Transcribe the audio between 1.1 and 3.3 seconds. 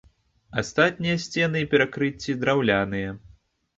сцены і перакрыцці драўляныя.